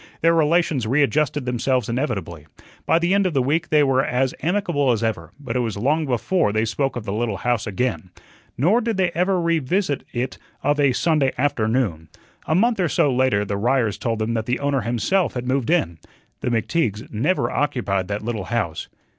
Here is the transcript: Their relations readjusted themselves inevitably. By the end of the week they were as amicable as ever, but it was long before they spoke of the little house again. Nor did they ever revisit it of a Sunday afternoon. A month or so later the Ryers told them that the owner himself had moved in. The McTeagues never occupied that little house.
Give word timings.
Their 0.21 0.33
relations 0.33 0.87
readjusted 0.87 1.45
themselves 1.45 1.87
inevitably. 1.87 2.47
By 2.87 2.97
the 2.97 3.13
end 3.13 3.27
of 3.27 3.35
the 3.35 3.41
week 3.43 3.69
they 3.69 3.83
were 3.83 4.03
as 4.03 4.33
amicable 4.41 4.91
as 4.91 5.03
ever, 5.03 5.31
but 5.39 5.55
it 5.55 5.59
was 5.59 5.77
long 5.77 6.07
before 6.07 6.51
they 6.51 6.65
spoke 6.65 6.95
of 6.95 7.05
the 7.05 7.13
little 7.13 7.37
house 7.37 7.67
again. 7.67 8.09
Nor 8.57 8.81
did 8.81 8.97
they 8.97 9.11
ever 9.11 9.39
revisit 9.39 10.03
it 10.11 10.39
of 10.63 10.79
a 10.79 10.93
Sunday 10.93 11.33
afternoon. 11.37 12.09
A 12.47 12.55
month 12.55 12.79
or 12.79 12.89
so 12.89 13.13
later 13.13 13.45
the 13.45 13.57
Ryers 13.57 13.99
told 13.99 14.17
them 14.17 14.33
that 14.33 14.47
the 14.47 14.59
owner 14.59 14.81
himself 14.81 15.35
had 15.35 15.47
moved 15.47 15.69
in. 15.69 15.99
The 16.39 16.49
McTeagues 16.49 17.13
never 17.13 17.51
occupied 17.51 18.07
that 18.07 18.25
little 18.25 18.45
house. 18.45 18.87